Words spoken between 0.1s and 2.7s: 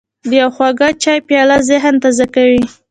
د یو خواږه چای پیاله ذهن تازه کوي.